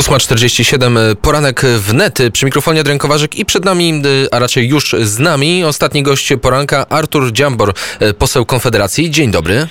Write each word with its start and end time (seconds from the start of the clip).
8.47, 0.00 1.16
poranek 1.16 1.62
w 1.78 1.94
nety 1.94 2.30
przy 2.30 2.44
mikrofonie 2.44 2.80
Adrian 2.80 2.98
i 3.36 3.44
przed 3.44 3.64
nami, 3.64 4.02
y, 4.24 4.28
a 4.32 4.38
raczej 4.38 4.68
już 4.68 4.94
z 5.02 5.18
nami, 5.18 5.64
ostatni 5.64 6.02
gość 6.02 6.32
poranka 6.42 6.88
Artur 6.88 7.32
Dziambor, 7.32 7.74
y, 8.02 8.14
poseł 8.14 8.46
Konfederacji. 8.46 9.10
Dzień 9.10 9.30
dobry. 9.30 9.68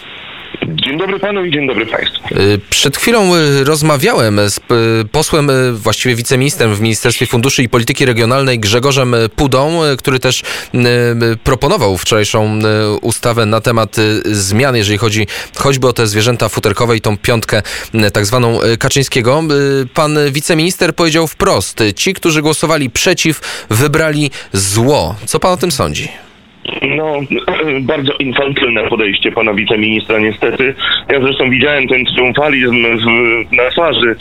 Dzień 0.64 0.98
dobry 0.98 1.20
panu 1.20 1.46
i 1.46 1.52
dzień 1.52 1.68
dobry 1.68 1.86
państwu. 1.86 2.36
Y, 2.36 2.60
Przed 2.70 2.98
chwilą 2.98 3.36
y, 3.36 3.64
rozmawiałem 3.64 4.40
z 4.50 4.58
y, 4.58 4.62
posłem, 5.12 5.52
właściwie 5.74 6.16
wiceministrem 6.16 6.76
w 6.76 6.82
Ministerstwie 6.82 7.26
Funduszy 7.26 7.64
i 7.64 7.70
Polityki 7.70 8.06
Regionalnej 8.06 8.60
Grzegorzem 8.60 9.16
Pudą, 9.36 9.82
który 9.98 10.20
też 10.20 10.44
proponował 11.44 11.98
wczorajszą 11.98 12.60
ustawę 13.02 13.46
na 13.46 13.62
temat 13.62 13.96
zmian, 14.26 14.76
jeżeli 14.76 14.98
chodzi 14.98 15.28
choćby 15.56 15.88
o 15.88 15.94
te 15.94 16.08
zwierzęta 16.08 16.50
futerkowe 16.50 16.98
i 16.98 17.02
tą 17.02 17.18
piątkę 17.18 17.62
tak 18.14 18.26
zwaną 18.26 18.60
Kaczyńskiego. 18.80 19.44
Pan 19.94 20.18
wiceminister 20.32 20.96
powiedział 20.96 21.28
wprost, 21.28 21.84
ci, 21.96 22.14
którzy 22.14 22.42
głosowali 22.42 22.90
przeciw, 22.90 23.66
wybrali 23.70 24.32
zło. 24.54 25.16
Co 25.26 25.40
pan 25.40 25.52
o 25.52 25.58
tym 25.58 25.72
sądzi? 25.72 26.25
No, 26.98 27.14
bardzo 27.94 28.14
infantylne 28.14 28.84
podejście 28.84 29.32
pana 29.32 29.54
wiceministra 29.54 30.20
niestety. 30.20 30.74
Ja 31.10 31.22
zresztą 31.22 31.50
widziałem 31.50 31.88
ten 31.88 32.06
triumfalizm 32.06 32.86
w, 32.98 33.06
na 33.56 33.70
twarzy 33.70 34.16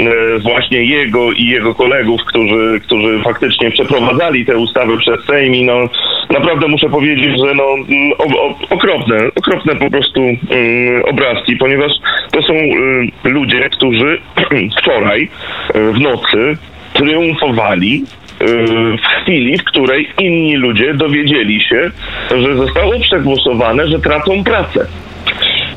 e, 0.00 0.38
właśnie 0.38 0.84
jego 0.84 1.32
i 1.32 1.44
jego 1.46 1.74
kolegów, 1.74 2.20
którzy, 2.24 2.80
którzy 2.80 3.20
faktycznie 3.24 3.70
przeprowadzali 3.70 4.46
te 4.46 4.56
ustawy 4.56 4.98
przez 4.98 5.24
Sejm 5.24 5.54
i 5.54 5.64
no 5.64 5.88
naprawdę 6.30 6.68
muszę 6.68 6.88
powiedzieć, 6.90 7.40
że 7.44 7.54
no 7.54 7.64
mm, 7.74 8.12
o, 8.18 8.42
o, 8.42 8.58
okropne, 8.70 9.16
okropne 9.34 9.76
po 9.76 9.90
prostu 9.90 10.20
mm, 10.20 11.04
obrazki, 11.04 11.56
ponieważ 11.56 11.92
to 12.32 12.42
są 12.42 12.54
y, 12.54 13.28
ludzie, 13.28 13.70
którzy 13.70 14.18
wczoraj 14.78 15.28
y, 15.76 15.92
w 15.92 16.00
nocy 16.00 16.56
triumfowali 16.92 18.04
w 18.40 19.22
chwili, 19.22 19.58
w 19.58 19.64
której 19.64 20.08
inni 20.18 20.56
ludzie 20.56 20.94
dowiedzieli 20.94 21.62
się, 21.62 21.90
że 22.30 22.56
zostało 22.56 23.00
przegłosowane, 23.00 23.88
że 23.88 23.98
tracą 23.98 24.44
pracę. 24.44 24.86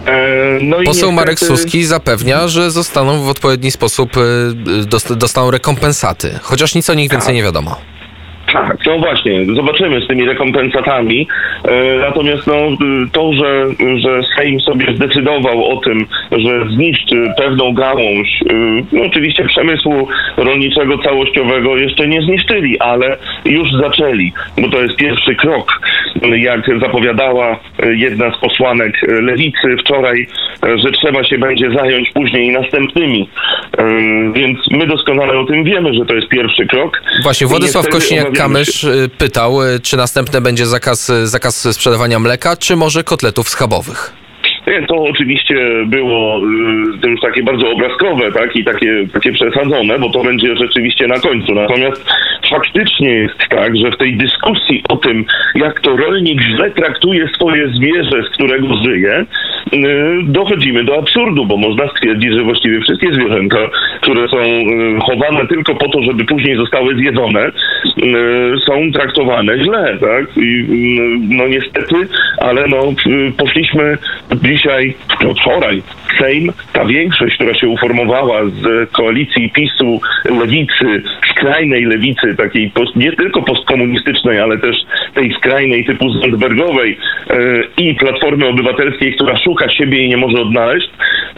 E, 0.05 0.59
No 0.61 0.77
Poseł 0.85 1.11
Marek 1.11 1.31
niestety- 1.41 1.57
Suski 1.57 1.83
zapewnia, 1.85 2.47
że 2.47 2.71
zostaną 2.71 3.23
w 3.23 3.29
odpowiedni 3.29 3.71
sposób, 3.71 4.09
dost- 4.85 5.13
dostaną 5.13 5.51
rekompensaty, 5.51 6.39
chociaż 6.41 6.75
nic 6.75 6.89
o 6.89 6.93
nich 6.93 7.11
więcej 7.11 7.35
nie 7.35 7.43
wiadomo. 7.43 7.75
Tak, 8.53 8.78
no 8.86 9.00
właśnie, 9.00 9.45
zobaczymy 9.55 10.02
z 10.02 10.08
tymi 10.08 10.25
rekompensatami. 10.25 11.28
E, 11.64 12.00
natomiast 12.00 12.47
no, 12.47 12.56
to, 13.11 13.33
że, 13.33 13.66
że 13.97 14.22
Sejm 14.38 14.59
sobie 14.59 14.95
zdecydował 14.95 15.66
o 15.66 15.78
tym, 15.78 16.06
że 16.31 16.66
zniszczy 16.75 17.33
pewną 17.38 17.73
gałąź, 17.73 18.41
y, 18.41 18.86
no 18.91 19.03
oczywiście 19.06 19.45
przemysłu 19.45 20.08
rolniczego 20.38 20.97
całościowego 20.97 21.78
jeszcze 21.78 22.08
nie 22.08 22.22
zniszczyli, 22.22 22.80
ale 22.80 23.17
już 23.45 23.69
zaczęli, 23.81 24.33
bo 24.57 24.69
to 24.69 24.81
jest 24.81 24.95
pierwszy 24.95 25.35
krok. 25.35 25.79
Jak 26.35 26.61
zapowiadała 26.81 27.59
y, 27.85 27.95
jedna 27.95 28.35
z 28.35 28.39
posłanek 28.39 29.03
y, 29.03 29.21
lewicy 29.21 29.77
wczoraj, 29.79 30.27
y, 30.65 30.77
że 30.77 30.91
trzeba 30.91 31.23
się 31.23 31.37
będzie 31.37 31.71
zająć 31.71 32.09
później 32.13 32.51
następnymi. 32.51 33.29
Więc 34.33 34.59
my 34.71 34.87
doskonale 34.87 35.39
o 35.39 35.45
tym 35.45 35.63
wiemy, 35.63 35.93
że 35.93 36.05
to 36.05 36.13
jest 36.13 36.27
pierwszy 36.27 36.65
krok. 36.67 37.01
Właśnie, 37.23 37.47
Władysław 37.47 37.85
Kośniak-Kamysz 37.85 38.87
pytał, 39.17 39.57
czy 39.83 39.97
następne 39.97 40.41
będzie 40.41 40.65
zakaz, 40.65 41.11
zakaz 41.23 41.75
sprzedawania 41.75 42.19
mleka, 42.19 42.57
czy 42.57 42.75
może 42.75 43.03
kotletów 43.03 43.49
schabowych. 43.49 44.13
Nie, 44.70 44.88
to 44.88 44.95
oczywiście 44.95 45.56
było 45.86 46.42
y, 47.03 47.09
już 47.09 47.22
takie 47.22 47.44
bardzo 47.44 47.70
obrazkowe, 47.70 48.31
tak, 48.31 48.56
i 48.56 48.64
takie, 48.64 49.08
takie 49.14 49.31
przesadzone, 49.31 50.00
bo 50.00 50.09
to 50.09 50.23
będzie 50.23 50.56
rzeczywiście 50.58 51.08
na 51.08 51.20
końcu. 51.20 51.53
Natomiast 51.53 52.06
faktycznie 52.50 53.09
jest 53.09 53.38
tak, 53.50 53.78
że 53.78 53.92
w 53.92 53.97
tej 53.97 54.17
dyskusji 54.17 54.84
o 54.90 54.97
tym, 54.97 55.25
jak 55.56 55.81
to 55.81 55.97
rolnik 55.97 56.42
źle 56.42 56.72
traktuje 56.72 57.28
swoje 57.28 57.67
zwierzę, 57.67 58.24
z 58.24 58.34
którego 58.34 58.68
żyje, 58.84 59.25
y, 59.74 59.78
dochodzimy 60.24 60.84
do 60.84 60.97
absurdu, 60.97 61.46
bo 61.46 61.58
można 61.58 61.88
stwierdzić, 61.88 62.34
że 62.34 62.44
właściwie 62.44 62.81
wszystkie 62.81 63.13
zwierzęta, 63.13 63.69
które 64.02 64.28
są 64.28 64.38
y, 64.38 65.00
chowane 65.02 65.47
tylko 65.47 65.75
po 65.75 65.90
to, 65.90 66.03
żeby 66.03 66.25
później 66.25 66.56
zostały 66.56 66.96
zjedzone, 66.96 67.52
są 68.68 68.91
traktowane 68.91 69.63
źle, 69.63 69.97
tak? 70.02 70.38
I, 70.38 70.66
no 71.29 71.47
niestety, 71.47 71.96
ale 72.38 72.68
no 72.68 72.94
poszliśmy 73.38 73.97
dzisiaj, 74.59 74.96
no 75.22 75.34
wczoraj, 75.34 75.81
Sejm, 76.20 76.52
ta 76.74 76.86
większość, 76.86 77.36
która 77.36 77.53
się 77.53 77.68
uformowała 77.68 78.46
z 78.46 78.92
koalicji 78.92 79.50
PiSu, 79.50 80.02
lewicy, 80.40 81.03
skrajnej 81.31 81.86
lewicy, 81.86 82.36
takiej 82.36 82.70
post, 82.70 82.96
nie 82.96 83.12
tylko 83.12 83.42
postkomunistycznej, 83.42 84.40
ale 84.40 84.58
też 84.58 84.78
tej 85.14 85.34
skrajnej 85.34 85.86
typu 85.86 86.09
Zandbergowej 86.09 86.97
e, 87.30 87.36
i 87.78 87.96
Platformy 87.96 88.47
Obywatelskiej, 88.47 89.14
która 89.14 89.38
szuka 89.38 89.70
siebie 89.70 90.03
i 90.03 90.09
nie 90.09 90.18
może 90.18 90.42
odnaleźć, 90.42 90.90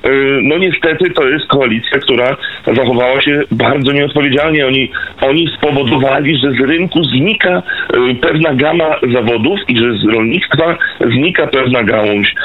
e, 0.03 0.09
no 0.43 0.57
niestety 0.57 1.09
to 1.09 1.27
jest 1.29 1.47
koalicja, 1.47 1.99
która 1.99 2.37
zachowała 2.75 3.21
się 3.21 3.41
bardzo 3.51 3.91
nieodpowiedzialnie. 3.91 4.67
Oni, 4.67 4.91
oni 5.21 5.47
spowodowali, 5.57 6.37
że 6.37 6.51
z 6.51 6.59
rynku 6.59 7.03
znika 7.03 7.49
e, 7.49 8.15
pewna 8.15 8.53
gama 8.53 8.95
zawodów 9.13 9.59
i 9.67 9.77
że 9.77 9.93
z 9.93 10.03
rolnictwa 10.13 10.77
znika 10.99 11.47
pewna 11.47 11.83
gałąź. 11.83 12.35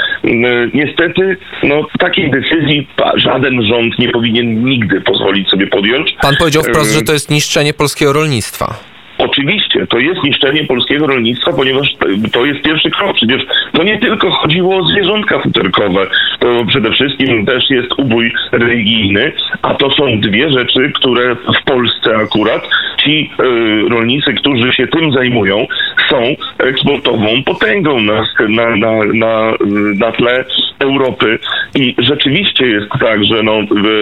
Niestety, 0.75 1.37
no 1.63 1.87
takiej 1.99 2.31
decyzji 2.31 2.89
żaden 3.17 3.63
rząd 3.63 3.99
nie 3.99 4.09
powinien 4.09 4.65
nigdy 4.65 5.01
pozwolić 5.01 5.49
sobie 5.49 5.67
podjąć. 5.67 6.17
Pan 6.21 6.37
powiedział 6.39 6.63
wprost, 6.63 6.93
że 6.93 7.03
to 7.03 7.13
jest 7.13 7.31
niszczenie 7.31 7.75
polskiego 7.75 8.13
rolnictwa. 8.13 8.96
Oczywiście, 9.19 9.87
to 9.87 9.99
jest 9.99 10.25
niszczenie 10.25 10.65
polskiego 10.65 11.07
rolnictwa, 11.07 11.53
ponieważ 11.53 11.89
to- 12.33 12.47
jest 12.47 12.63
pierwszy 12.63 12.91
krok. 12.91 13.17
Przecież 13.17 13.43
to 13.73 13.83
nie 13.83 13.99
tylko 13.99 14.31
chodziło 14.31 14.77
o 14.77 14.89
zwierzątka 14.89 15.39
futerkowe, 15.39 16.07
to 16.39 16.65
przede 16.69 16.91
wszystkim 16.93 17.47
też 17.47 17.71
jest 17.71 17.99
ubój 17.99 18.33
religijny, 18.53 19.33
a 19.63 19.75
to 19.75 19.91
są 19.91 20.21
dwie 20.21 20.51
rzeczy, 20.51 20.93
które 20.95 21.35
w 21.35 21.65
Polsce 21.65 22.17
akurat 22.17 22.69
ci 23.05 23.31
y, 23.41 23.89
rolnicy, 23.89 24.35
którzy 24.35 24.73
się 24.73 24.87
tym 24.87 25.13
zajmują, 25.13 25.67
są 26.11 26.37
eksportową 26.59 27.43
potęgą 27.45 28.01
na, 28.01 28.25
na, 28.49 28.77
na, 28.77 29.05
na, 29.15 29.53
na 29.99 30.13
tle 30.13 30.45
Europy 30.79 31.39
i 31.75 31.95
rzeczywiście 31.99 32.67
jest 32.67 32.87
tak, 33.01 33.25
że 33.25 33.43
no, 33.43 33.53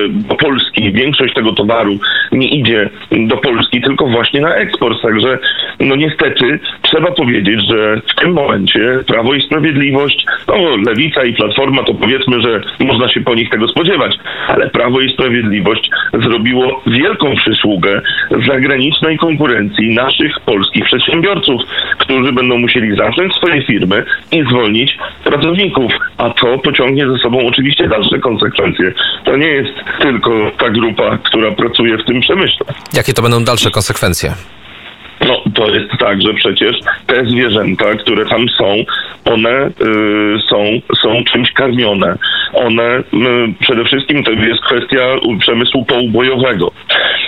do 0.09 0.35
Polski 0.35 0.93
większość 0.93 1.35
tego 1.35 1.53
towaru 1.53 1.99
nie 2.33 2.49
idzie 2.49 2.91
do 3.11 3.37
Polski, 3.37 3.81
tylko 3.81 4.07
właśnie 4.07 4.41
na 4.41 4.55
eksport. 4.55 5.04
Także 5.05 5.39
no 5.81 5.97
niestety 5.97 6.59
trzeba 6.83 7.11
powiedzieć, 7.11 7.61
że 7.71 8.01
w 8.01 8.21
tym 8.21 8.33
momencie 8.33 8.99
Prawo 9.07 9.35
i 9.35 9.43
Sprawiedliwość, 9.43 10.27
no 10.49 10.77
Lewica 10.87 11.25
i 11.25 11.35
Platforma 11.35 11.83
to 11.83 11.95
powiedzmy, 11.95 12.41
że 12.41 12.61
można 12.85 13.09
się 13.09 13.21
po 13.21 13.35
nich 13.35 13.51
tego 13.51 13.69
spodziewać, 13.69 14.19
ale 14.49 14.71
Prawo 14.71 15.01
i 15.01 15.13
Sprawiedliwość 15.13 15.91
zrobiło 16.23 16.83
wielką 16.87 17.35
przysługę 17.37 18.03
zagranicznej 18.47 19.19
konkurencji 19.19 19.95
naszych 19.95 20.41
polskich 20.41 20.85
przedsiębiorców, 20.85 21.63
którzy 21.99 22.33
będą 22.33 22.59
musieli 22.59 22.97
zamknąć 22.97 23.35
swoje 23.35 23.63
firmy 23.63 24.05
i 24.33 24.43
zwolnić 24.43 24.99
pracowników, 25.25 25.93
a 26.19 26.31
to 26.31 26.59
pociągnie 26.59 27.07
ze 27.09 27.19
sobą 27.19 27.47
oczywiście 27.47 27.89
dalsze 27.89 28.19
konsekwencje. 28.19 28.93
To 29.25 29.37
nie 29.37 29.49
jest 29.49 29.73
tylko 30.01 30.51
ta 30.59 30.71
grupa, 30.71 31.19
która 31.19 31.51
pracuje 31.51 31.99
w 31.99 32.05
tym 32.05 32.21
przemyśle. 32.21 32.67
Jakie 32.93 33.13
to 33.13 33.23
będą 33.23 33.45
dalsze 33.45 33.71
konsekwencje? 33.71 34.35
No, 35.29 35.43
to 35.55 35.75
jest 35.75 35.91
tak, 35.99 36.23
że 36.23 36.35
przecież 36.35 36.77
te 37.07 37.27
zwierzęta, 37.27 37.85
które 37.95 38.27
tam 38.27 38.49
są, 38.49 38.75
one 39.25 39.67
y, 39.67 39.71
są, 40.51 40.65
są 41.03 41.25
czymś 41.25 41.53
karmione. 41.53 42.17
One, 42.53 42.99
y, 42.99 43.03
przede 43.61 43.85
wszystkim 43.85 44.25
to 44.25 44.31
jest 44.31 44.63
kwestia 44.63 45.17
przemysłu 45.41 45.85
poubojowego, 45.85 46.73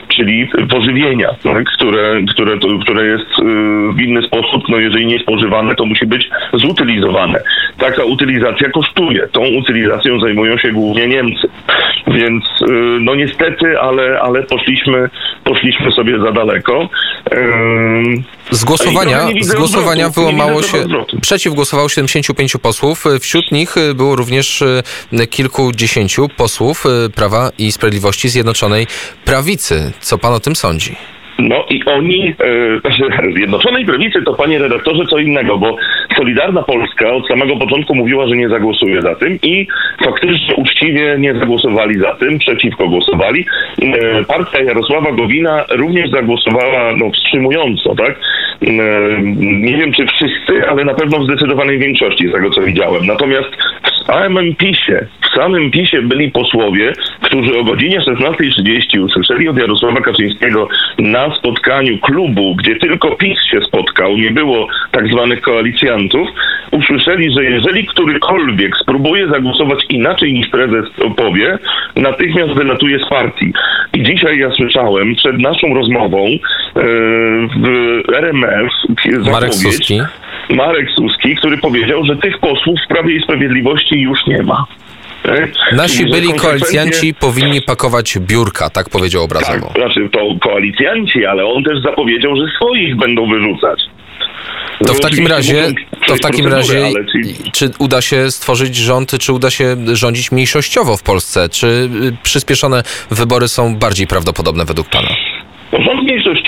czyli 0.09 0.49
pożywienia, 0.71 1.29
tak, 1.43 1.65
które, 1.65 2.21
które, 2.31 2.59
które 2.83 3.07
jest 3.07 3.39
y, 3.39 3.43
w 3.93 4.01
inny 4.01 4.23
sposób, 4.23 4.69
no 4.69 4.77
jeżeli 4.77 5.07
nie 5.07 5.19
spożywane, 5.19 5.75
to 5.75 5.87
musi 5.87 6.07
być 6.07 6.29
zutylizowane. 6.53 7.41
Taka 7.79 8.05
utylizacja 8.05 8.71
kosztuje. 8.71 9.29
Tą 9.33 9.41
utylizacją 9.47 10.21
zajmują 10.21 10.59
się 10.59 10.73
głównie 10.73 11.09
Niemcy. 11.09 11.49
Więc 12.07 12.45
y, 12.45 12.73
no 13.01 13.15
niestety, 13.15 13.81
ale, 13.81 14.21
ale 14.21 14.43
poszliśmy, 14.43 15.11
poszliśmy 15.45 15.93
sobie 15.93 16.19
za 16.19 16.33
daleko. 16.33 16.89
Ym, 17.33 18.25
Z 18.51 18.65
głosowania, 18.65 19.29
z 19.41 19.55
głosowania 19.55 20.09
wyłamało 20.09 20.63
się. 20.63 20.85
Przeciw 21.21 21.55
głosowało 21.55 21.89
75 21.89 22.57
posłów. 22.63 23.05
Wśród 23.21 23.53
nich 23.53 23.77
y, 23.77 23.95
było 23.95 24.17
również 24.17 24.63
y, 24.63 25.27
kilkudziesięciu 25.31 26.29
posłów 26.29 26.85
y, 27.07 27.11
Prawa 27.11 27.51
i 27.59 27.73
Sprawiedliwości 27.73 28.29
Zjednoczonej 28.29 28.87
Prawicy. 29.25 29.93
Co 30.01 30.19
pan 30.19 30.33
o 30.33 30.41
tym 30.41 30.57
sądzi? 30.57 30.97
No 31.39 31.65
i 31.71 31.85
oni, 31.85 32.35
e, 33.27 33.33
Zjednoczonej 33.37 33.87
Prawicy 33.87 34.23
to 34.23 34.35
panie 34.35 34.59
redaktorze 34.59 35.07
co 35.07 35.19
innego, 35.19 35.59
bo 35.59 35.77
Solidarna 36.17 36.63
Polska 36.63 37.13
od 37.13 37.29
samego 37.29 37.57
początku 37.57 37.95
mówiła, 37.95 38.27
że 38.27 38.37
nie 38.37 38.49
zagłosuje 38.49 39.03
za 39.03 39.15
tym 39.15 39.39
i 39.43 39.67
faktycznie 40.05 40.55
uczciwie 40.55 41.17
nie 41.19 41.35
zagłosowali 41.35 41.99
za 41.99 42.15
tym, 42.15 42.39
przeciwko 42.39 42.89
głosowali. 42.89 43.45
E, 43.83 44.25
partia 44.25 44.63
Jarosława 44.63 45.13
Gowina 45.13 45.65
również 45.71 46.11
zagłosowała 46.11 46.93
no, 46.97 47.11
wstrzymująco, 47.11 47.95
tak? 47.95 48.21
E, 48.63 49.23
nie 49.61 49.77
wiem 49.77 49.93
czy 49.93 50.07
wszyscy, 50.07 50.69
ale 50.69 50.85
na 50.85 50.95
pewno 50.95 51.19
w 51.19 51.25
zdecydowanej 51.25 51.79
większości 51.79 52.29
z 52.29 52.33
tego 52.33 52.51
co 52.51 52.61
widziałem. 52.61 53.07
Natomiast 53.07 53.49
w 53.83 54.07
samym 54.07 54.55
PiSie, 54.55 55.07
w 55.23 55.35
samym 55.35 55.71
PiSie 55.71 56.03
byli 56.03 56.31
posłowie, 56.31 56.93
którzy 57.21 57.59
o 57.59 57.65
godzinie 57.65 58.01
16.30 58.01 59.05
usłyszeli 59.05 59.49
od 59.49 59.59
Jarosława 59.59 60.01
Kaczyńskiego 60.01 60.69
na 60.99 61.35
spotkaniu 61.35 61.99
klubu, 61.99 62.55
gdzie 62.55 62.77
tylko 62.77 63.17
PiS 63.17 63.39
się 63.51 63.61
spotkał, 63.61 64.17
nie 64.17 64.31
było 64.31 64.69
tak 64.91 65.09
zwanych 65.09 65.41
koalicjantów, 65.41 66.29
usłyszeli, 66.71 67.33
że 67.33 67.45
jeżeli 67.45 67.87
którykolwiek 67.87 68.77
spróbuje 68.77 69.29
zagłosować 69.29 69.85
inaczej 69.89 70.33
niż 70.33 70.49
prezes 70.49 70.85
powie, 71.17 71.59
natychmiast 71.97 72.53
wylatuje 72.53 72.99
z 72.99 73.09
partii. 73.09 73.53
I 73.95 74.03
dzisiaj 74.03 74.39
ja 74.39 74.51
słyszałem 74.51 75.15
przed 75.15 75.39
naszą 75.39 75.75
rozmową 75.75 76.27
e, 76.27 76.39
w 77.57 78.03
RMF 78.15 78.46
Marek 79.33 79.55
Suski. 79.55 80.01
Marek 80.51 80.89
Suski, 80.97 81.37
który 81.37 81.59
powiedział, 81.59 82.05
że 82.05 82.17
tych 82.17 82.39
posłów 82.39 82.79
w 82.85 82.89
Prawie 82.89 83.17
i 83.17 83.23
Sprawiedliwości 83.23 84.01
już 84.01 84.27
nie 84.27 84.43
ma. 84.43 84.67
Nasi 85.73 86.05
byli 86.05 86.35
koalicjanci 86.35 87.15
powinni 87.15 87.63
pakować 87.63 88.19
biurka, 88.19 88.71
tak 88.71 88.91
powiedział 88.91 89.23
obrazowo. 89.23 89.67
Tak, 89.67 89.77
znaczy 89.77 90.09
to 90.13 90.21
koalicjanci, 90.41 91.27
ale 91.27 91.45
on 91.45 91.65
też 91.65 91.83
zapowiedział, 91.83 92.37
że 92.37 92.43
swoich 92.57 92.97
będą 92.97 93.29
wyrzucać. 93.29 93.81
To 94.87 94.95
w 94.95 95.01
takim 95.01 95.27
razie, 95.27 95.73
to 96.07 96.15
w 96.15 96.21
takim 96.21 96.47
razie 96.47 96.89
czy 97.53 97.71
uda 97.79 98.03
się 98.03 98.31
stworzyć 98.31 98.77
rząd, 98.77 99.19
czy 99.19 99.33
uda 99.33 99.51
się 99.51 99.77
rządzić 99.93 100.33
mniejszościowo 100.33 100.97
w 100.97 101.03
Polsce? 101.03 101.49
Czy 101.49 101.67
y, 101.67 102.17
przyspieszone 102.23 102.83
wybory 103.11 103.49
są 103.49 103.77
bardziej 103.77 104.07
prawdopodobne 104.07 104.65
według 104.65 104.89
Pana? 104.89 105.06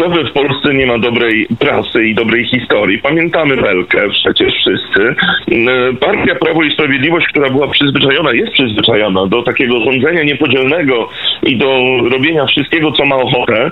Mniejszościowy 0.08 0.30
w 0.30 0.32
Polsce 0.32 0.74
nie 0.74 0.86
ma 0.86 0.98
dobrej 0.98 1.46
prasy 1.58 2.04
i 2.04 2.14
dobrej 2.14 2.46
historii. 2.46 2.98
Pamiętamy 2.98 3.56
Belkę 3.56 4.08
przecież 4.10 4.54
wszyscy. 4.54 5.14
E, 5.52 5.92
Partia 6.00 6.34
Prawo 6.34 6.62
i 6.62 6.72
Sprawiedliwość, 6.72 7.26
która 7.26 7.50
była 7.50 7.68
przyzwyczajona, 7.68 8.32
jest 8.32 8.52
przyzwyczajona 8.52 9.26
do 9.26 9.42
takiego 9.42 9.80
rządzenia 9.84 10.22
niepodzielnego 10.22 11.08
i 11.42 11.56
do 11.56 11.98
robienia 12.10 12.46
wszystkiego, 12.46 12.92
co 12.92 13.04
ma 13.04 13.16
ochotę, 13.16 13.70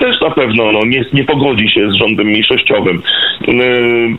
też 0.00 0.20
na 0.20 0.30
pewno 0.30 0.72
no, 0.72 0.80
nie, 0.84 1.04
nie 1.12 1.24
pogodzi 1.24 1.70
się 1.70 1.90
z 1.90 1.94
rządem 1.94 2.26
mniejszościowym. 2.26 3.02
E, 3.48 3.52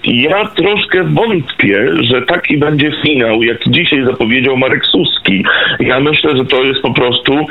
ja 0.03 0.45
troszkę 0.45 1.03
wątpię, 1.03 1.87
że 1.99 2.21
taki 2.21 2.57
będzie 2.57 2.91
finał, 3.03 3.43
jak 3.43 3.57
dzisiaj 3.67 4.05
zapowiedział 4.05 4.57
Marek 4.57 4.85
Suski. 4.85 5.45
Ja 5.79 5.99
myślę, 5.99 6.37
że 6.37 6.45
to 6.45 6.63
jest 6.63 6.81
po 6.81 6.93
prostu 6.93 7.45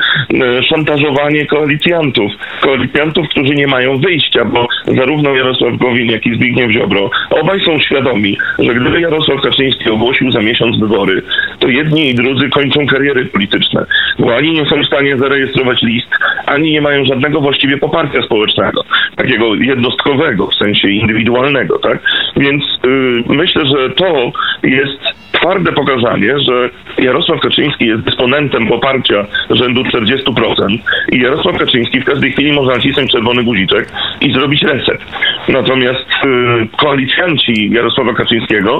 szantażowanie 0.69 1.45
koalicjantów. 1.45 2.31
Koalicjantów 2.61 3.27
którzy 3.29 3.55
nie 3.55 3.67
mają 3.67 3.97
wyjścia, 3.97 4.45
bo 4.45 4.67
zarówno 4.87 5.35
Jarosław 5.35 5.77
Gowin, 5.77 6.11
jak 6.11 6.25
i 6.25 6.35
Zbigniew 6.35 6.71
Ziobro, 6.71 7.09
obaj 7.29 7.59
są 7.59 7.79
świadomi, 7.79 8.37
że 8.59 8.73
gdyby 8.73 9.01
Jarosław 9.01 9.41
Kaczyński 9.41 9.89
ogłosił 9.89 10.31
za 10.31 10.41
miesiąc 10.41 10.79
wybory, 10.79 11.21
to 11.59 11.67
jedni 11.67 12.09
i 12.09 12.15
drudzy 12.15 12.49
kończą 12.49 12.87
kariery 12.87 13.25
polityczne, 13.25 13.85
bo 14.19 14.35
ani 14.35 14.51
nie 14.51 14.65
są 14.65 14.81
w 14.83 14.87
stanie 14.87 15.17
zarejestrować 15.17 15.81
list, 15.81 16.07
ani 16.45 16.71
nie 16.71 16.81
mają 16.81 17.05
żadnego 17.05 17.41
właściwie 17.41 17.77
poparcia 17.77 17.94
społecznego, 18.25 18.83
takiego 19.15 19.55
jednostkowego, 19.55 20.47
w 20.47 20.55
sensie 20.55 20.89
indywidualnego, 20.89 21.79
tak? 21.79 21.99
Więc 22.37 22.63
yy, 22.83 23.23
myślę, 23.27 23.65
że 23.65 23.89
to 23.89 24.31
jest 24.63 24.99
twarde 25.31 25.71
pokazanie, 25.71 26.39
że 26.39 26.69
Jarosław 26.97 27.39
Kaczyński 27.39 27.85
jest 27.85 28.01
dysponentem 28.03 28.67
poparcia 28.67 29.25
rzędu 29.49 29.81
40% 29.81 30.77
i 31.11 31.19
Jarosław 31.19 31.57
Kaczyński 31.57 32.01
w 32.01 32.05
każdej 32.05 32.31
chwili 32.31 32.51
może 32.51 32.71
nacisnąć 32.71 33.11
czerwony 33.11 33.43
guziczek 33.43 33.91
i 34.21 34.33
zrobić 34.33 34.63
reset. 34.63 35.01
Natomiast 35.47 36.09
y, 36.25 36.77
koalicjanci 36.77 37.69
Jarosława 37.71 38.13
Kaczyńskiego 38.13 38.79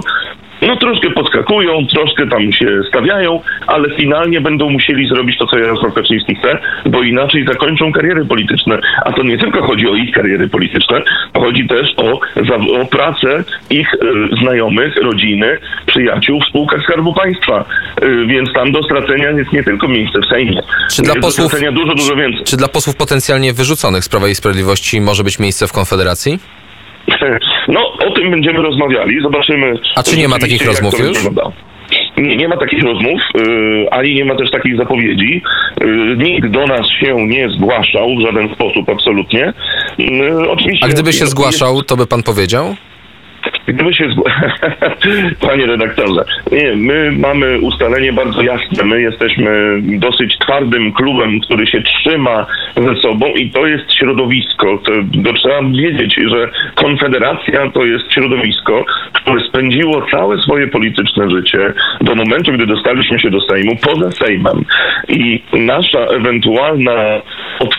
no 0.61 0.77
troszkę 0.77 1.09
podskakują, 1.09 1.87
troszkę 1.87 2.27
tam 2.27 2.51
się 2.51 2.67
stawiają, 2.89 3.41
ale 3.67 3.89
finalnie 3.95 4.41
będą 4.41 4.69
musieli 4.69 5.07
zrobić 5.07 5.37
to, 5.37 5.47
co 5.47 5.57
Jarosław 5.57 5.93
Kaczyński 5.93 6.35
chce, 6.35 6.57
bo 6.85 7.03
inaczej 7.03 7.45
zakończą 7.45 7.91
kariery 7.91 8.25
polityczne. 8.25 8.79
A 9.05 9.13
to 9.13 9.23
nie 9.23 9.37
tylko 9.37 9.67
chodzi 9.67 9.87
o 9.87 9.95
ich 9.95 10.11
kariery 10.11 10.47
polityczne, 10.47 11.01
chodzi 11.37 11.67
też 11.67 11.93
o, 11.97 12.19
o 12.81 12.85
pracę 12.85 13.43
ich 13.69 13.93
y, 13.93 13.97
znajomych, 14.41 14.95
rodziny, 14.95 15.57
przyjaciół 15.85 16.41
w 16.41 16.45
spółkach 16.45 16.83
Skarbu 16.83 17.13
Państwa. 17.13 17.65
Y, 18.03 18.25
więc 18.25 18.53
tam 18.53 18.71
do 18.71 18.83
stracenia 18.83 19.29
jest 19.29 19.53
nie 19.53 19.63
tylko 19.63 19.87
miejsce 19.87 20.19
w 20.19 20.25
Sejmie. 20.25 20.61
Czy 20.91 21.01
dla, 21.01 21.15
posłów, 21.15 21.51
dużo, 21.71 21.95
dużo 21.95 22.15
więcej. 22.15 22.43
Czy 22.45 22.57
dla 22.57 22.67
posłów 22.67 22.95
potencjalnie 22.95 23.53
wyrzuconych 23.53 24.03
z 24.03 24.09
Prawa 24.09 24.27
i 24.27 24.35
Sprawiedliwości 24.35 25.01
może 25.01 25.23
być 25.23 25.39
miejsce 25.39 25.67
w 25.67 25.73
Konfederacji? 25.73 26.39
No, 27.67 27.93
o 27.93 28.11
tym 28.11 28.31
będziemy 28.31 28.61
rozmawiali, 28.61 29.21
zobaczymy. 29.21 29.73
A 29.95 30.03
czy 30.03 30.17
nie 30.17 30.27
ma 30.27 30.39
takich 30.39 30.65
rozmów 30.65 30.99
już? 30.99 31.17
Nie, 32.17 32.35
nie, 32.35 32.47
ma 32.47 32.57
takich 32.57 32.83
rozmów, 32.83 33.21
yy, 33.35 33.87
ani 33.91 34.15
nie 34.15 34.25
ma 34.25 34.35
też 34.35 34.51
takich 34.51 34.77
zapowiedzi. 34.77 35.41
Yy, 35.81 36.17
nikt 36.17 36.47
do 36.47 36.65
nas 36.65 36.87
się 36.99 37.27
nie 37.27 37.49
zgłaszał 37.49 38.15
w 38.17 38.21
żaden 38.21 38.55
sposób, 38.55 38.89
absolutnie. 38.89 39.53
Yy, 39.97 40.49
oczywiście. 40.49 40.85
A 40.85 40.89
gdyby 40.89 41.13
się 41.13 41.25
zgłaszał, 41.25 41.83
to 41.83 41.97
by 41.97 42.07
pan 42.07 42.23
powiedział? 42.23 42.75
Gdyby 43.67 43.93
się. 43.93 44.09
Panie 45.47 45.65
redaktorze, 45.65 46.25
nie, 46.51 46.75
my 46.75 47.11
mamy 47.11 47.59
ustalenie 47.59 48.13
bardzo 48.13 48.41
jasne. 48.41 48.83
My 48.83 49.01
jesteśmy 49.01 49.81
dosyć 49.81 50.37
twardym 50.37 50.93
klubem, 50.93 51.39
który 51.39 51.67
się 51.67 51.81
trzyma 51.81 52.45
ze 52.75 52.95
sobą 52.95 53.27
i 53.27 53.51
to 53.51 53.67
jest 53.67 53.93
środowisko. 53.93 54.77
To, 54.77 54.91
to 55.23 55.33
trzeba 55.33 55.61
wiedzieć, 55.63 56.15
że 56.27 56.49
Konfederacja 56.75 57.71
to 57.71 57.85
jest 57.85 58.13
środowisko, 58.13 58.85
które 59.13 59.43
spędziło 59.47 60.05
całe 60.11 60.37
swoje 60.37 60.67
polityczne 60.67 61.29
życie 61.29 61.73
do 62.01 62.15
momentu, 62.15 62.51
gdy 62.51 62.65
dostaliśmy 62.65 63.19
się 63.19 63.29
do 63.29 63.41
Sejmu, 63.41 63.71
poza 63.81 64.11
Sejmem. 64.11 64.65
I 65.07 65.41
nasza 65.53 65.99
ewentualna 65.99 67.21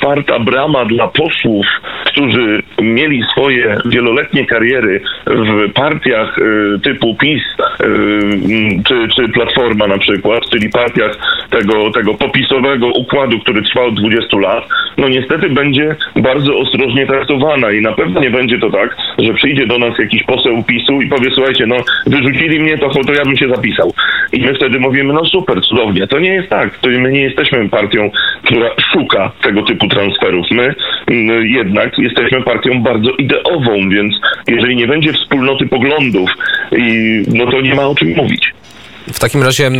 otwarta 0.06 0.38
brama 0.38 0.84
dla 0.84 1.08
posłów, 1.08 1.66
którzy 2.04 2.62
mieli 2.82 3.22
swoje 3.32 3.76
wieloletnie 3.84 4.46
kariery 4.46 5.00
w 5.26 5.72
partiach 5.72 6.38
y, 6.38 6.80
typu 6.82 7.14
PiS 7.14 7.42
y, 7.80 8.82
czy, 8.88 9.08
czy 9.16 9.28
Platforma 9.28 9.86
na 9.86 9.98
przykład, 9.98 10.40
czyli 10.50 10.68
partiach 10.70 11.16
tego, 11.50 11.90
tego 11.90 12.14
popisowego 12.14 12.86
układu, 12.86 13.38
który 13.38 13.62
trwa 13.62 13.82
od 13.82 13.94
20 13.94 14.38
lat, 14.38 14.64
no 14.98 15.08
niestety 15.08 15.48
będzie 15.48 15.96
bardzo 16.16 16.56
ostrożnie 16.56 17.06
traktowana 17.06 17.70
i 17.70 17.80
na 17.80 17.92
pewno 17.92 18.20
nie 18.20 18.30
będzie 18.30 18.58
to 18.58 18.70
tak, 18.70 18.96
że 19.18 19.34
przyjdzie 19.34 19.66
do 19.66 19.78
nas 19.78 19.98
jakiś 19.98 20.22
poseł 20.22 20.62
PiSu 20.62 21.00
i 21.00 21.06
powie, 21.06 21.30
słuchajcie, 21.34 21.66
no 21.66 21.76
wyrzucili 22.06 22.60
mnie, 22.60 22.78
to, 22.78 22.88
to 22.88 23.12
ja 23.12 23.24
bym 23.24 23.36
się 23.36 23.48
zapisał. 23.48 23.92
I 24.32 24.40
my 24.40 24.54
wtedy 24.54 24.80
mówimy, 24.80 25.12
no 25.12 25.24
super, 25.24 25.60
cudownie. 25.60 26.06
To 26.06 26.18
nie 26.18 26.34
jest 26.34 26.48
tak. 26.48 26.78
To 26.78 26.88
my 26.88 27.12
nie 27.12 27.22
jesteśmy 27.22 27.68
partią, 27.68 28.10
która 28.44 28.70
szuka 28.92 29.32
tego 29.42 29.62
typu 29.62 29.88
transferów. 29.96 30.46
My 30.50 30.74
mm, 31.10 31.46
jednak 31.46 31.98
jesteśmy 31.98 32.42
partią 32.42 32.82
bardzo 32.82 33.10
ideową, 33.10 33.88
więc 33.88 34.14
jeżeli 34.48 34.76
nie 34.76 34.86
będzie 34.86 35.12
wspólnoty 35.12 35.66
poglądów, 35.66 36.30
no 37.34 37.46
to 37.50 37.60
nie 37.60 37.74
ma 37.74 37.86
o 37.86 37.94
czym 37.94 38.08
mówić. 38.16 38.52
W 39.12 39.18
takim 39.18 39.42
razie 39.42 39.70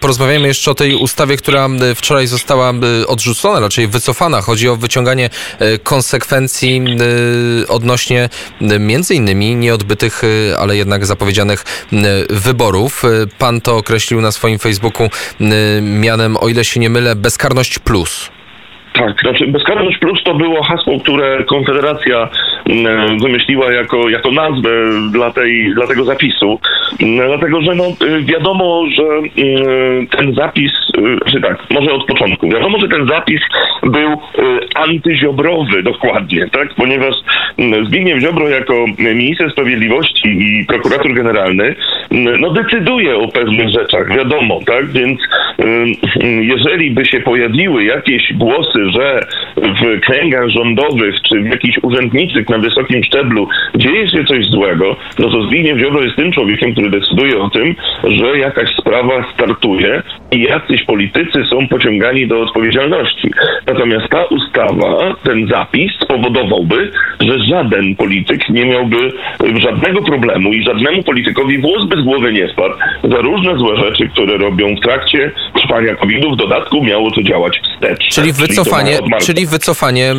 porozmawiajmy 0.00 0.48
jeszcze 0.48 0.70
o 0.70 0.74
tej 0.74 0.94
ustawie, 0.94 1.36
która 1.36 1.68
wczoraj 1.94 2.26
została 2.26 2.72
odrzucona, 3.06 3.60
raczej 3.60 3.88
wycofana. 3.88 4.40
Chodzi 4.40 4.68
o 4.68 4.76
wyciąganie 4.76 5.30
e, 5.58 5.78
konsekwencji 5.78 6.82
odnośnie 7.68 8.28
między 8.80 9.14
innymi 9.14 9.56
nieodbytych, 9.56 10.22
e, 10.24 10.58
ale 10.58 10.76
jednak 10.76 11.06
zapowiedzianych 11.06 11.64
wyborów. 12.30 13.04
E, 13.04 13.08
pan 13.38 13.60
to 13.60 13.76
określił 13.76 14.20
na 14.20 14.32
swoim 14.32 14.58
Facebooku 14.58 15.08
mianem, 15.82 16.36
o 16.36 16.48
ile 16.48 16.64
się 16.64 16.80
nie 16.80 16.90
mylę, 16.90 17.16
bezkarność 17.16 17.78
plus. 17.78 18.30
Tak, 18.92 19.20
znaczy 19.20 19.46
Bezkarność 19.46 19.98
Plus 19.98 20.22
to 20.24 20.34
było 20.34 20.62
hasło, 20.62 21.00
które 21.00 21.44
Konfederacja 21.44 22.28
mm, 22.66 23.18
wymyśliła 23.18 23.72
jako, 23.72 24.08
jako 24.08 24.30
nazwę 24.30 24.70
dla, 25.12 25.30
tej, 25.30 25.74
dla 25.74 25.86
tego 25.86 26.04
zapisu. 26.04 26.60
Mm, 27.02 27.28
dlatego, 27.28 27.62
że 27.62 27.74
no, 27.74 27.84
y, 27.84 28.22
wiadomo, 28.22 28.84
że 28.96 29.02
mm, 29.02 30.06
ten 30.06 30.34
zapis, 30.34 30.72
y, 30.98 31.30
czy 31.30 31.40
tak, 31.40 31.70
może 31.70 31.92
od 31.92 32.06
początku, 32.06 32.48
wiadomo, 32.48 32.78
że 32.80 32.88
ten 32.88 33.06
zapis 33.06 33.40
był 33.82 34.12
y, 34.12 34.18
antyziobrowy 34.74 35.82
dokładnie, 35.82 36.48
tak? 36.52 36.74
Ponieważ 36.74 37.14
Zbigniew 37.86 38.20
Ziobro 38.20 38.48
jako 38.48 38.84
minister 38.98 39.50
sprawiedliwości 39.50 40.28
i 40.28 40.66
prokurator 40.66 41.14
generalny 41.14 41.74
no 42.40 42.50
decyduje 42.50 43.16
o 43.16 43.28
pewnych 43.28 43.68
rzeczach, 43.68 44.16
wiadomo, 44.16 44.60
tak? 44.66 44.90
Więc 44.90 45.20
jeżeli 46.40 46.90
by 46.90 47.06
się 47.06 47.20
pojawiły 47.20 47.84
jakieś 47.84 48.32
głosy 48.32 48.79
że 48.88 49.26
w 49.56 50.00
kręgach 50.00 50.48
rządowych 50.48 51.14
czy 51.28 51.40
w 51.40 51.46
jakichś 51.46 51.78
urzędniczych 51.82 52.48
na 52.48 52.58
wysokim 52.58 53.04
szczeblu 53.04 53.48
dzieje 53.74 54.08
się 54.08 54.24
coś 54.24 54.46
złego, 54.46 54.96
no 55.18 55.30
to 55.30 55.42
Zbigniew 55.42 55.78
Ziobro 55.78 56.02
jest 56.02 56.16
tym 56.16 56.32
człowiekiem, 56.32 56.72
który 56.72 56.90
decyduje 56.90 57.38
o 57.38 57.50
tym, 57.50 57.74
że 58.04 58.38
jakaś 58.38 58.68
sprawa 58.76 59.24
startuje 59.34 60.02
i 60.32 60.42
jacyś 60.42 60.84
politycy 60.84 61.44
są 61.50 61.68
pociągani 61.68 62.26
do 62.26 62.40
odpowiedzialności. 62.40 63.30
Natomiast 63.66 64.08
ta 64.08 64.24
ustawa, 64.24 65.14
ten 65.24 65.48
zapis 65.48 65.92
spowodowałby, 66.00 66.90
że 67.20 67.38
żaden 67.38 67.96
polityk 67.96 68.48
nie 68.48 68.66
miałby 68.66 69.12
żadnego 69.58 70.02
problemu 70.02 70.52
i 70.52 70.62
żadnemu 70.62 71.02
politykowi 71.02 71.58
włos 71.58 71.88
bez 71.88 72.04
głowy 72.04 72.32
nie 72.32 72.48
spadł 72.48 72.74
za 73.04 73.16
różne 73.16 73.58
złe 73.58 73.76
rzeczy, 73.76 74.08
które 74.08 74.36
robią 74.36 74.76
w 74.76 74.80
trakcie 74.80 75.30
trwania 75.54 75.94
COVID-u. 75.94 76.34
W 76.34 76.36
dodatku 76.36 76.84
miało 76.84 77.10
to 77.10 77.22
działać 77.22 77.60
wstecz. 77.60 78.08
Czyli 78.08 78.32
wycofanie, 78.70 79.18
czyli 79.20 79.46
wycofanie, 79.46 80.14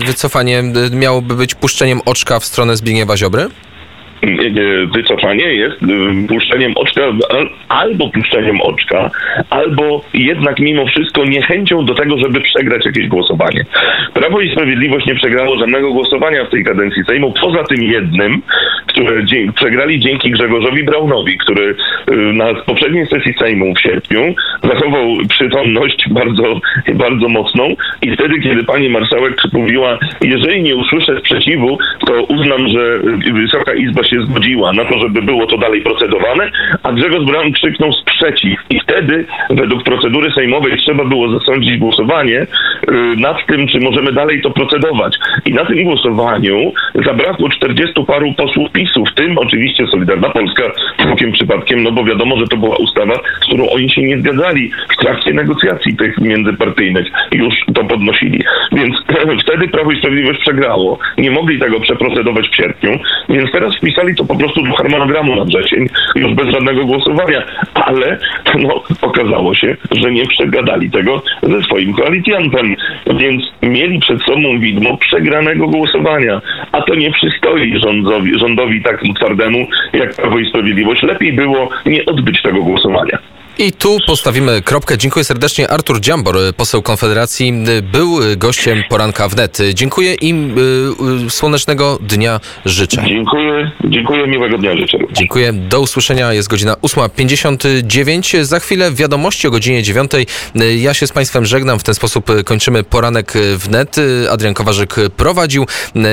y, 0.00 0.04
wycofanie 0.06 0.62
y, 0.92 0.96
miałoby 0.96 1.34
być 1.34 1.54
puszczeniem 1.54 2.00
oczka 2.04 2.40
w 2.40 2.44
stronę 2.44 2.76
Zbigniewa 2.76 3.16
Ziobry? 3.16 3.48
Wycofanie 4.94 5.54
jest 5.54 5.82
y, 5.82 6.26
puszczeniem 6.28 6.72
oczka 6.76 7.00
albo 7.68 8.10
puszczeniem 8.10 8.60
oczka, 8.60 9.10
albo 9.50 10.04
jednak 10.14 10.60
mimo 10.60 10.86
wszystko 10.86 11.24
niechęcią 11.24 11.84
do 11.84 11.94
tego, 11.94 12.18
żeby 12.18 12.40
przegrać 12.40 12.86
jakieś 12.86 13.08
głosowanie. 13.08 13.64
Prawo 14.14 14.40
i 14.40 14.52
Sprawiedliwość 14.52 15.06
nie 15.06 15.14
przegrało 15.14 15.58
żadnego 15.58 15.92
głosowania 15.92 16.44
w 16.44 16.50
tej 16.50 16.64
kadencji 16.64 17.04
Sejmu, 17.04 17.34
poza 17.40 17.64
tym 17.64 17.82
jednym, 17.82 18.42
które 18.86 19.22
przegrali 19.54 20.00
dzięki 20.00 20.30
Grzegorzowi 20.30 20.84
Braunowi, 20.84 21.38
który 21.38 21.74
y, 22.10 22.16
na 22.16 22.54
poprzedniej 22.54 23.06
sesji 23.06 23.34
Sejmu 23.38 23.74
w 23.74 23.80
sierpniu 23.80 24.34
zachował 24.62 25.16
przytomność 25.28 26.04
bardzo, 26.10 26.60
bardzo 26.94 27.28
mocną 27.28 27.74
i 28.02 28.12
wtedy, 28.12 28.40
kiedy 28.40 28.64
pani 28.64 28.88
marszałek 28.88 29.36
mówiła, 29.52 29.98
jeżeli 30.20 30.62
nie 30.62 30.76
usłyszę 30.76 31.18
sprzeciwu, 31.20 31.78
to 32.06 32.22
uznam, 32.22 32.68
że 32.68 32.98
Wysoka 33.32 33.74
Izba 33.74 34.02
się 34.08 34.22
zgodziła 34.22 34.72
na 34.72 34.84
to, 34.84 34.98
żeby 34.98 35.22
było 35.22 35.46
to 35.46 35.58
dalej 35.58 35.82
procedowane, 35.82 36.50
a 36.82 36.92
Grzegorz 36.92 37.24
Braun 37.24 37.52
krzyknął 37.52 37.92
sprzeciw. 37.92 38.60
I 38.70 38.80
wtedy, 38.80 39.26
według 39.50 39.82
procedury 39.82 40.32
sejmowej, 40.32 40.76
trzeba 40.76 41.04
było 41.04 41.38
zasądzić 41.38 41.78
głosowanie 41.78 42.40
y, 42.40 42.46
nad 43.16 43.46
tym, 43.46 43.68
czy 43.68 43.80
możemy 43.80 44.12
dalej 44.12 44.42
to 44.42 44.50
procedować. 44.50 45.16
I 45.44 45.52
na 45.52 45.64
tym 45.64 45.84
głosowaniu 45.84 46.72
zabrakło 46.94 47.48
40 47.48 48.04
paru 48.06 48.34
posłów 48.34 48.72
PiSu, 48.72 49.04
w 49.04 49.14
tym 49.14 49.38
oczywiście 49.38 49.86
Solidarna 49.86 50.30
Polska 50.30 50.62
całkiem 51.02 51.32
przypadkiem, 51.32 51.82
no 51.82 51.92
bo 51.92 52.04
wiadomo, 52.04 52.38
że 52.38 52.46
to 52.46 52.56
była 52.56 52.76
ustawa, 52.76 53.14
z 53.14 53.46
którą 53.46 53.68
oni 53.68 53.90
się 53.90 54.02
nie 54.02 54.18
zgadzali 54.18 54.70
w 54.88 54.96
trakcie 54.96 55.32
negocjacji 55.32 55.96
tych 55.96 56.18
międzypartyjnych. 56.18 57.06
Już 57.32 57.54
to 57.74 57.84
podnosili. 57.84 58.44
Więc 58.72 58.96
wtedy 59.42 59.68
Prawo 59.68 59.92
i 59.92 59.98
Sprawiedliwość 59.98 60.40
przegrało. 60.40 60.98
Nie 61.18 61.30
mogli 61.30 61.58
tego 61.58 61.80
przeprocedować 61.80 62.48
w 62.48 62.56
sierpniu, 62.56 62.98
więc 63.28 63.52
teraz 63.52 63.76
wpisali 63.96 64.14
to 64.14 64.24
po 64.24 64.36
prostu 64.36 64.62
do 64.62 64.74
harmonogramu 64.74 65.36
na 65.36 65.44
wrzesień, 65.44 65.88
już 66.14 66.34
bez 66.34 66.48
żadnego 66.48 66.84
głosowania, 66.84 67.42
ale 67.74 68.18
no, 68.58 68.82
okazało 69.02 69.54
się, 69.54 69.76
że 70.02 70.12
nie 70.12 70.26
przegadali 70.26 70.90
tego 70.90 71.22
ze 71.42 71.62
swoim 71.62 71.94
koalicjantem, 71.94 72.76
więc 73.06 73.42
mieli 73.62 73.98
przed 73.98 74.22
sobą 74.22 74.58
widmo 74.58 74.96
przegranego 74.96 75.68
głosowania, 75.68 76.40
a 76.72 76.82
to 76.82 76.94
nie 76.94 77.10
przystoi 77.10 77.78
rządowi, 77.78 78.38
rządowi 78.38 78.82
tak 78.82 79.02
twardemu 79.16 79.66
jak 79.92 80.14
Prawo 80.14 80.38
i 80.38 80.48
Sprawiedliwość. 80.48 81.02
Lepiej 81.02 81.32
było 81.32 81.68
nie 81.86 82.04
odbyć 82.04 82.42
tego 82.42 82.62
głosowania. 82.62 83.18
I 83.58 83.72
tu 83.72 83.98
postawimy 84.06 84.62
kropkę. 84.62 84.98
Dziękuję 84.98 85.24
serdecznie. 85.24 85.70
Artur 85.70 86.00
Dziambor, 86.00 86.36
poseł 86.56 86.82
Konfederacji, 86.82 87.52
był 87.92 88.18
gościem 88.36 88.82
poranka 88.88 89.28
wnet. 89.28 89.58
Dziękuję 89.74 90.14
i 90.14 90.34
y, 91.26 91.30
słonecznego 91.30 91.98
dnia 92.02 92.40
życzę. 92.64 93.04
Dziękuję, 93.08 93.70
dziękuję, 93.84 94.26
miłego 94.26 94.58
dnia 94.58 94.76
życzę. 94.76 94.98
Dziękuję. 95.12 95.52
Do 95.52 95.80
usłyszenia. 95.80 96.32
Jest 96.32 96.48
godzina 96.48 96.74
8.59. 96.74 98.44
Za 98.44 98.60
chwilę 98.60 98.92
wiadomości 98.92 99.48
o 99.48 99.50
godzinie 99.50 99.82
9. 99.82 100.10
Ja 100.78 100.94
się 100.94 101.06
z 101.06 101.12
Państwem 101.12 101.46
żegnam. 101.46 101.78
W 101.78 101.82
ten 101.82 101.94
sposób 101.94 102.30
kończymy 102.44 102.84
poranek 102.84 103.32
wnet. 103.56 103.96
Adrian 104.30 104.54
Kowarzyk 104.54 104.94
prowadził. 105.16 105.66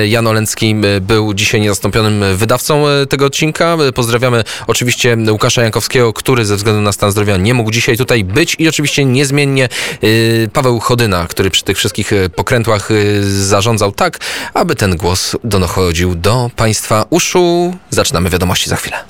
Jan 0.06 0.28
Olencki 0.28 0.76
był 1.02 1.34
dzisiaj 1.34 1.62
niezastąpionym 1.62 2.24
wydawcą 2.38 2.84
tego 3.10 3.26
odcinka. 3.26 3.78
Pozdrawiamy 3.96 4.44
oczywiście 4.68 5.18
Łukasza 5.30 5.62
Jankowskiego, 5.62 6.14
który 6.14 6.46
ze 6.46 6.56
względu 6.56 6.82
na 6.82 6.92
stan 6.92 7.12
zdrowia 7.12 7.33
nie 7.38 7.54
mógł 7.54 7.72
dzisiaj 7.72 7.98
tutaj 7.98 8.24
być 8.24 8.56
i 8.60 8.68
oczywiście 8.68 9.06
niezmiennie 9.06 9.70
y, 10.04 10.50
Paweł 10.54 10.80
Chodyna, 10.80 11.28
który 11.28 11.50
przy 11.50 11.63
tych 11.63 11.78
wszystkich 11.78 12.13
y, 12.13 12.30
pokrętłach 12.30 12.92
y, 12.92 13.44
zarządzał 13.46 13.92
tak, 13.92 14.20
aby 14.54 14.75
ten 14.75 14.96
głos 14.96 15.36
dochodził 15.44 16.16
do 16.16 16.52
Państwa 16.56 17.06
uszu. 17.10 17.75
Zaczynamy 17.90 18.30
wiadomości 18.30 18.70
za 18.70 18.75
chwilę. 18.75 19.04